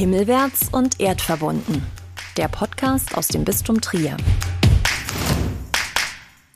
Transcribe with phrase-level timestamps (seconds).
[0.00, 1.82] Himmelwärts und erdverbunden.
[2.38, 4.16] Der Podcast aus dem Bistum Trier.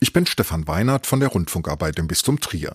[0.00, 2.74] Ich bin Stefan Weinert von der Rundfunkarbeit im Bistum Trier.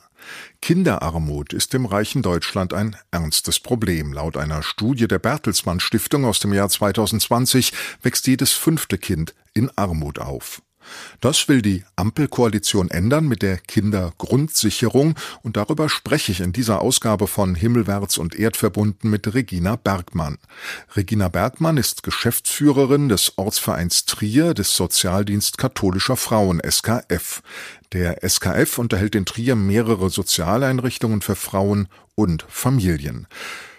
[0.62, 4.14] Kinderarmut ist im reichen Deutschland ein ernstes Problem.
[4.14, 9.71] Laut einer Studie der Bertelsmann Stiftung aus dem Jahr 2020 wächst jedes fünfte Kind in
[9.75, 10.61] Armut auf.
[11.21, 17.28] Das will die Ampelkoalition ändern mit der Kindergrundsicherung und darüber spreche ich in dieser Ausgabe
[17.28, 20.38] von Himmelwärts und Erdverbunden mit Regina Bergmann.
[20.96, 27.41] Regina Bergmann ist Geschäftsführerin des Ortsvereins Trier des Sozialdienst katholischer Frauen SKF.
[27.91, 33.27] Der SKF unterhält in Trier mehrere Sozialeinrichtungen für Frauen und Familien.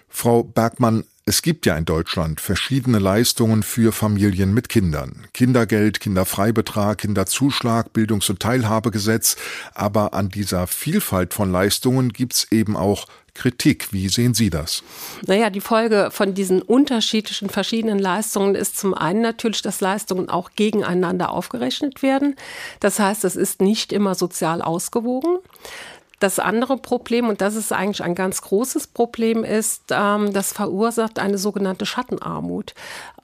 [0.08, 5.28] Frau Bergmann, es gibt ja in Deutschland verschiedene Leistungen für Familien mit Kindern.
[5.32, 9.36] Kindergeld, Kinderfreibetrag, Kinderzuschlag, Bildungs- und Teilhabegesetz.
[9.72, 13.92] Aber an dieser Vielfalt von Leistungen gibt's eben auch Kritik.
[13.92, 14.82] Wie sehen Sie das?
[15.24, 20.50] Naja, die Folge von diesen unterschiedlichen verschiedenen Leistungen ist zum einen natürlich, dass Leistungen auch
[20.56, 22.34] gegeneinander aufgerechnet werden.
[22.80, 25.38] Das heißt, es ist nicht immer sozial ausgewogen.
[26.20, 31.18] Das andere Problem, und das ist eigentlich ein ganz großes Problem, ist, ähm, das verursacht
[31.18, 32.74] eine sogenannte Schattenarmut.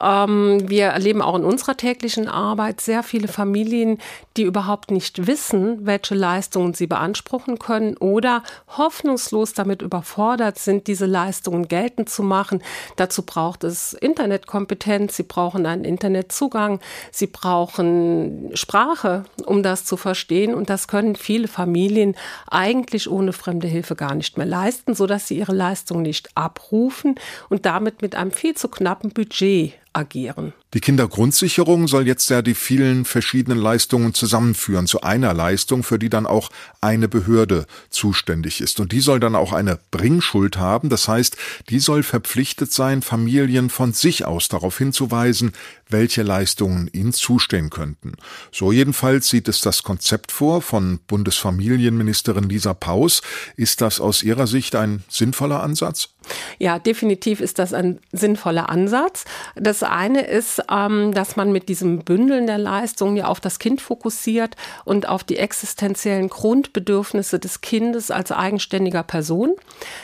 [0.01, 3.99] Ähm, wir erleben auch in unserer täglichen Arbeit sehr viele Familien,
[4.39, 8.43] die überhaupt nicht wissen, welche Leistungen sie beanspruchen können oder
[8.79, 12.63] hoffnungslos damit überfordert sind, diese Leistungen geltend zu machen.
[12.97, 16.81] Dazu braucht es Internetkompetenz, sie brauchen einen Internetzugang,
[17.13, 20.55] sie brauchen Sprache, um das zu verstehen.
[20.55, 22.17] Und das können viele Familien
[22.47, 27.17] eigentlich eigentlich ohne fremde Hilfe gar nicht mehr leisten, sodass sie ihre Leistung nicht abrufen
[27.49, 30.53] und damit mit einem viel zu knappen Budget agieren.
[30.75, 36.11] Die Kindergrundsicherung soll jetzt ja die vielen verschiedenen Leistungen zusammenführen zu einer Leistung, für die
[36.11, 36.51] dann auch
[36.83, 38.79] eine Behörde zuständig ist.
[38.79, 40.91] Und die soll dann auch eine Bringschuld haben.
[40.91, 41.37] Das heißt,
[41.71, 45.53] die soll verpflichtet sein, Familien von sich aus darauf hinzuweisen,
[45.89, 48.13] welche Leistungen ihnen zustehen könnten.
[48.53, 53.23] So jedenfalls sieht es das Konzept vor von Bundesfamilienministerin Lisa Paus.
[53.57, 56.16] Ist das aus Ihrer Sicht ein sinnvoller Ansatz?
[56.59, 59.25] Ja, definitiv ist das ein sinnvoller Ansatz.
[59.55, 63.81] Das eine ist, ähm, dass man mit diesem Bündeln der Leistungen ja auf das Kind
[63.81, 69.55] fokussiert und auf die existenziellen Grundbedürfnisse des Kindes als eigenständiger Person.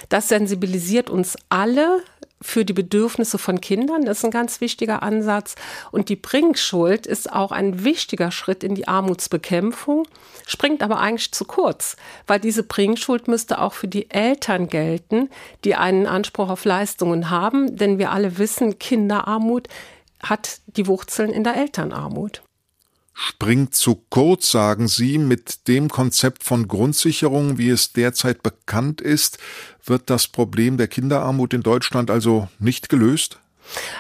[0.09, 2.03] Das sensibilisiert uns alle
[2.43, 4.05] für die Bedürfnisse von Kindern.
[4.05, 5.55] Das ist ein ganz wichtiger Ansatz.
[5.91, 10.07] Und die Bringschuld ist auch ein wichtiger Schritt in die Armutsbekämpfung,
[10.47, 15.31] springt aber eigentlich zu kurz, weil diese Bringschuld müsste auch für die Eltern gelten,
[15.65, 17.77] die einen Anspruch auf Leistungen haben.
[17.77, 19.69] Denn wir alle wissen, Kinderarmut
[20.23, 22.43] hat die Wurzeln in der Elternarmut
[23.23, 29.39] springt zu kurz, sagen Sie, mit dem Konzept von Grundsicherung, wie es derzeit bekannt ist,
[29.85, 33.39] wird das Problem der Kinderarmut in Deutschland also nicht gelöst?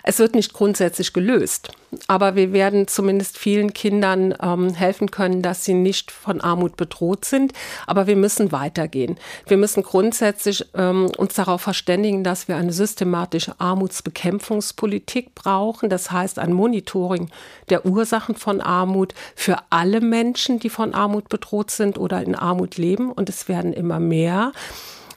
[0.02, 1.70] Es wird nicht grundsätzlich gelöst,
[2.06, 7.24] aber wir werden zumindest vielen Kindern ähm, helfen können, dass sie nicht von Armut bedroht
[7.24, 7.52] sind.
[7.86, 9.18] Aber wir müssen weitergehen.
[9.46, 15.90] Wir müssen grundsätzlich ähm, uns darauf verständigen, dass wir eine systematische Armutsbekämpfungspolitik brauchen.
[15.90, 17.30] Das heißt ein Monitoring
[17.68, 22.76] der Ursachen von Armut für alle Menschen, die von Armut bedroht sind oder in Armut
[22.76, 23.12] leben.
[23.12, 24.52] Und es werden immer mehr.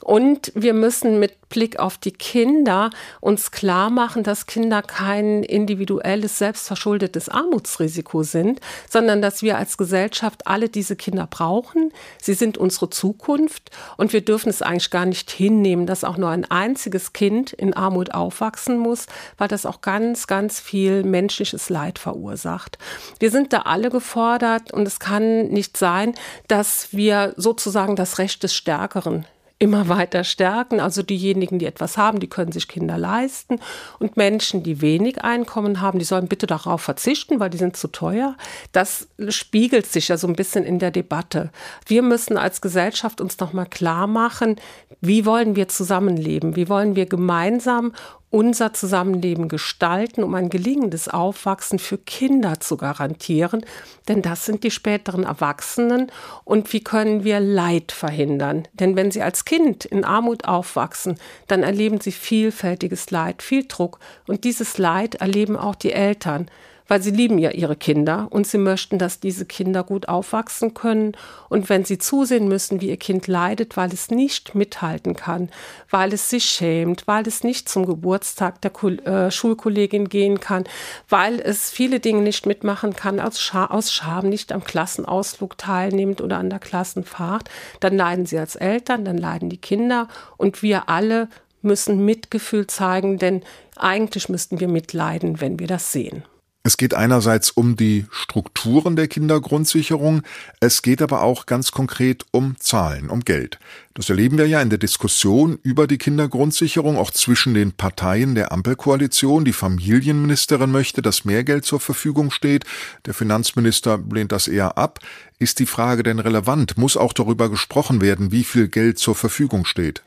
[0.06, 2.90] Und wir müssen mit Blick auf die Kinder
[3.20, 10.46] uns klar machen, dass Kinder kein individuelles, selbstverschuldetes Armutsrisiko sind, sondern dass wir als Gesellschaft
[10.46, 11.92] alle diese Kinder brauchen.
[12.22, 16.30] Sie sind unsere Zukunft und wir dürfen es eigentlich gar nicht hinnehmen, dass auch nur
[16.30, 19.06] ein einziges Kind in Armut aufwachsen muss,
[19.38, 22.78] weil das auch ganz, ganz viel menschliches Leid verursacht.
[23.18, 26.14] Wir sind da alle gefordert und es kann nicht sein,
[26.46, 29.26] dass wir sozusagen das Recht des Stärkeren
[29.58, 30.80] immer weiter stärken.
[30.80, 33.58] Also diejenigen, die etwas haben, die können sich Kinder leisten.
[33.98, 37.88] Und Menschen, die wenig Einkommen haben, die sollen bitte darauf verzichten, weil die sind zu
[37.88, 38.36] teuer.
[38.72, 41.50] Das spiegelt sich ja so ein bisschen in der Debatte.
[41.86, 44.56] Wir müssen als Gesellschaft uns noch mal klar machen,
[45.00, 46.56] wie wollen wir zusammenleben?
[46.56, 47.92] Wie wollen wir gemeinsam
[48.30, 53.64] unser Zusammenleben gestalten, um ein gelingendes Aufwachsen für Kinder zu garantieren.
[54.08, 56.10] Denn das sind die späteren Erwachsenen.
[56.44, 58.66] Und wie können wir Leid verhindern?
[58.72, 64.00] Denn wenn sie als Kind in Armut aufwachsen, dann erleben sie vielfältiges Leid, viel Druck.
[64.26, 66.50] Und dieses Leid erleben auch die Eltern
[66.88, 71.12] weil sie lieben ja ihre Kinder und sie möchten, dass diese Kinder gut aufwachsen können.
[71.48, 75.50] Und wenn sie zusehen müssen, wie ihr Kind leidet, weil es nicht mithalten kann,
[75.90, 78.72] weil es sich schämt, weil es nicht zum Geburtstag der
[79.06, 80.64] äh, Schulkollegin gehen kann,
[81.08, 86.20] weil es viele Dinge nicht mitmachen kann, aus, Scha aus Scham nicht am Klassenausflug teilnimmt
[86.20, 87.48] oder an der Klassenfahrt,
[87.80, 91.28] dann leiden sie als Eltern, dann leiden die Kinder und wir alle
[91.62, 93.42] müssen Mitgefühl zeigen, denn
[93.76, 96.24] Eigentlich müssten wir mitleiden, wenn wir das sehen.
[96.66, 100.22] Es geht einerseits um die Strukturen der Kindergrundsicherung,
[100.58, 103.60] es geht aber auch ganz konkret um Zahlen, um Geld.
[103.96, 108.52] Das erleben wir ja in der Diskussion über die Kindergrundsicherung auch zwischen den Parteien der
[108.52, 109.46] Ampelkoalition.
[109.46, 112.64] Die Familienministerin möchte, dass mehr Geld zur Verfügung steht.
[113.06, 114.98] Der Finanzminister lehnt das eher ab.
[115.38, 116.78] Ist die Frage denn relevant?
[116.78, 120.02] Muss auch darüber gesprochen werden, wie viel Geld zur Verfügung steht?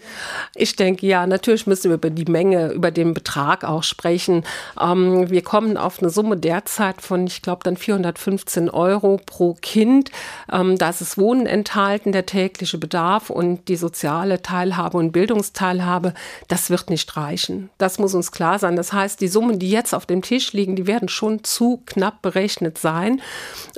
[0.56, 4.44] Ich denke ja, natürlich müssen wir über die Menge, über den Betrag auch sprechen.
[4.80, 10.10] Ähm, wir kommen auf eine Summe derzeit von, ich glaube, dann 415 Euro pro Kind.
[10.52, 16.14] Ähm, da ist das Wohnen enthalten, der tägliche Bedarf und die soziale Teilhabe und Bildungsteilhabe.
[16.48, 17.70] Das wird nicht reichen.
[17.78, 18.76] Das muss uns klar sein.
[18.76, 22.22] Das heißt, die Summen, die jetzt auf dem Tisch liegen, die werden schon zu knapp
[22.22, 23.22] berechnet sein.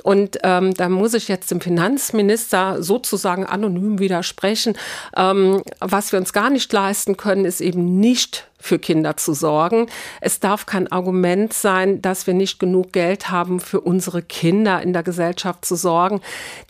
[0.02, 4.76] Und ähm, da muss ich jetzt dem Finanzminister sozusagen anonym widersprechen.
[5.16, 9.88] Ähm, was wir uns gar nicht leisten können, ist eben nicht für Kinder zu sorgen.
[10.20, 14.92] Es darf kein Argument sein, dass wir nicht genug Geld haben, für unsere Kinder in
[14.92, 16.20] der Gesellschaft zu sorgen.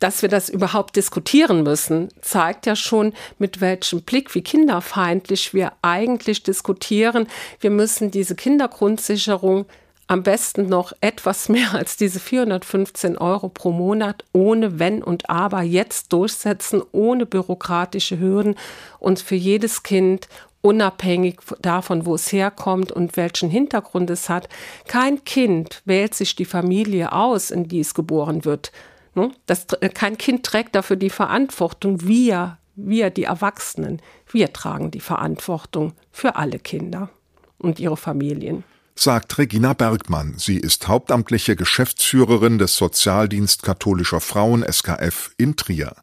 [0.01, 5.73] Dass wir das überhaupt diskutieren müssen, zeigt ja schon, mit welchem Blick, wie kinderfeindlich wir
[5.83, 7.29] eigentlich diskutieren.
[7.61, 9.67] Wir müssen diese Kindergrundsicherung
[10.07, 15.63] am besten noch etwas mehr als diese 415 Euro pro Monat ohne Wenn und Aber
[15.63, 18.57] jetzt durchsetzen, ohne bürokratische Hürden
[18.99, 20.29] und für jedes Kind
[20.63, 24.49] unabhängig davon, wo es herkommt und welchen Hintergrund es hat.
[24.87, 28.73] Kein Kind wählt sich die Familie aus, in die es geboren wird.
[29.15, 29.33] Ne?
[29.47, 32.07] Das, kein Kind trägt dafür die Verantwortung.
[32.07, 34.01] Wir, wir, die Erwachsenen,
[34.31, 37.11] wir tragen die Verantwortung für alle Kinder
[37.59, 40.35] und ihre Familien sagt Regina Bergmann.
[40.37, 45.95] Sie ist hauptamtliche Geschäftsführerin des Sozialdienst katholischer Frauen SKF in Trier.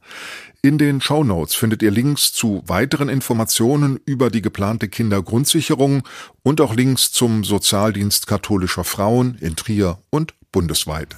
[0.61, 6.03] In den Shownotes findet ihr Links zu weiteren Informationen über die geplante Kindergrundsicherung
[6.43, 11.15] und auch Links zum Sozialdienst katholischer Frauen in Trier und bundesweit.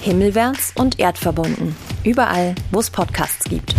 [0.00, 1.76] Himmelwärts und erdverbunden.
[2.04, 3.74] Überall, wo es Podcasts gibt.